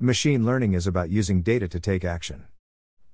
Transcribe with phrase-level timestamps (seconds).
[0.00, 2.44] Machine learning is about using data to take action.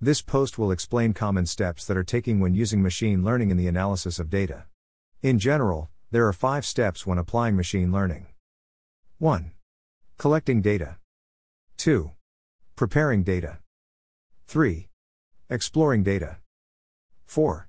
[0.03, 3.67] This post will explain common steps that are taking when using machine learning in the
[3.67, 4.67] analysis of data.
[5.23, 8.27] In general, there are five steps when applying machine learning.
[9.17, 9.53] 1.
[10.19, 10.99] Collecting data.
[11.79, 12.11] 2.
[12.77, 13.61] Preparing data.
[14.47, 14.91] 3.
[15.49, 16.37] Exploring data.
[17.25, 17.67] 4.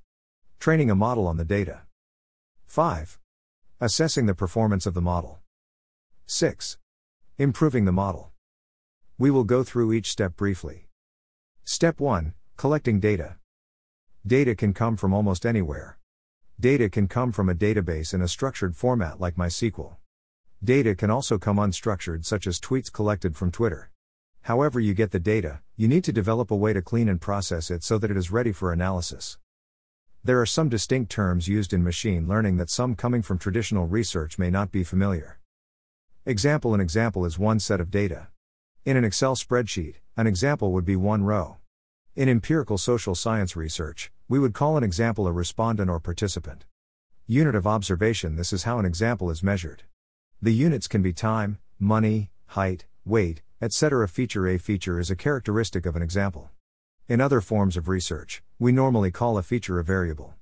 [0.59, 1.83] Training a model on the data.
[2.65, 3.17] 5.
[3.79, 5.39] Assessing the performance of the model.
[6.25, 6.77] 6.
[7.37, 8.34] Improving the model.
[9.17, 10.89] We will go through each step briefly.
[11.63, 13.37] Step 1 Collecting data.
[14.27, 15.97] Data can come from almost anywhere.
[16.59, 19.95] Data can come from a database in a structured format like MySQL.
[20.61, 23.89] Data can also come unstructured, such as tweets collected from Twitter.
[24.41, 27.71] However, you get the data, you need to develop a way to clean and process
[27.71, 29.37] it so that it is ready for analysis.
[30.25, 34.37] There are some distinct terms used in machine learning that some coming from traditional research
[34.37, 35.39] may not be familiar.
[36.25, 38.27] Example An example is one set of data.
[38.85, 41.57] In an Excel spreadsheet, an example would be one row.
[42.15, 46.65] In empirical social science research, we would call an example a respondent or participant.
[47.25, 49.81] Unit of observation This is how an example is measured.
[50.39, 54.07] The units can be time, money, height, weight, etc.
[54.07, 56.51] Feature A feature is a characteristic of an example.
[57.07, 60.35] In other forms of research, we normally call a feature a variable.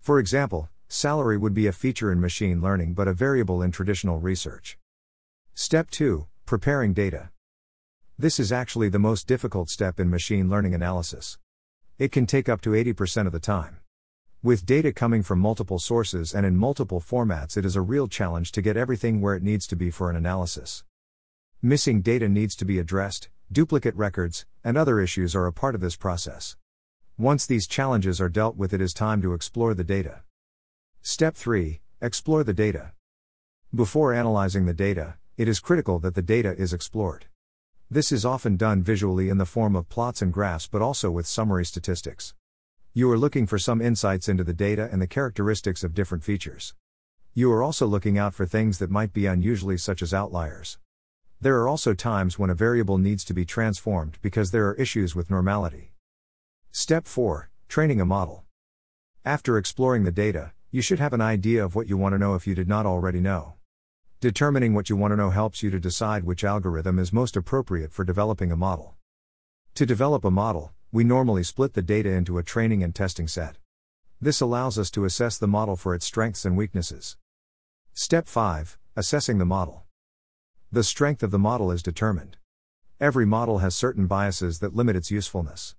[0.00, 4.18] For example, salary would be a feature in machine learning but a variable in traditional
[4.18, 4.76] research.
[5.54, 7.30] Step 2 Preparing data.
[8.18, 11.36] This is actually the most difficult step in machine learning analysis.
[11.98, 13.80] It can take up to 80% of the time.
[14.42, 18.52] With data coming from multiple sources and in multiple formats, it is a real challenge
[18.52, 20.82] to get everything where it needs to be for an analysis.
[21.60, 25.82] Missing data needs to be addressed, duplicate records, and other issues are a part of
[25.82, 26.56] this process.
[27.18, 30.22] Once these challenges are dealt with, it is time to explore the data.
[31.02, 32.92] Step 3 Explore the data.
[33.74, 37.26] Before analyzing the data, it is critical that the data is explored.
[37.88, 41.24] This is often done visually in the form of plots and graphs but also with
[41.24, 42.34] summary statistics.
[42.92, 46.74] You are looking for some insights into the data and the characteristics of different features.
[47.32, 50.78] You are also looking out for things that might be unusually, such as outliers.
[51.40, 55.14] There are also times when a variable needs to be transformed because there are issues
[55.14, 55.92] with normality.
[56.72, 58.42] Step 4 Training a model.
[59.24, 62.34] After exploring the data, you should have an idea of what you want to know
[62.34, 63.55] if you did not already know.
[64.20, 67.92] Determining what you want to know helps you to decide which algorithm is most appropriate
[67.92, 68.94] for developing a model.
[69.74, 73.58] To develop a model, we normally split the data into a training and testing set.
[74.18, 77.18] This allows us to assess the model for its strengths and weaknesses.
[77.92, 79.84] Step 5 Assessing the model.
[80.72, 82.38] The strength of the model is determined.
[82.98, 85.74] Every model has certain biases that limit its usefulness.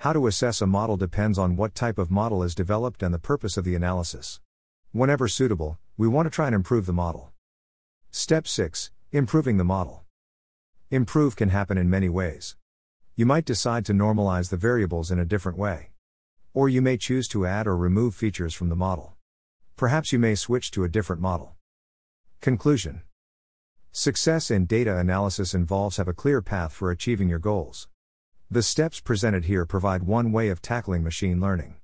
[0.00, 3.18] How to assess a model depends on what type of model is developed and the
[3.18, 4.38] purpose of the analysis.
[4.92, 7.29] Whenever suitable, we want to try and improve the model.
[8.12, 10.02] Step 6 Improving the model.
[10.90, 12.56] Improve can happen in many ways.
[13.14, 15.90] You might decide to normalize the variables in a different way.
[16.52, 19.14] Or you may choose to add or remove features from the model.
[19.76, 21.54] Perhaps you may switch to a different model.
[22.40, 23.02] Conclusion
[23.92, 27.86] Success in data analysis involves have a clear path for achieving your goals.
[28.50, 31.76] The steps presented here provide one way of tackling machine learning.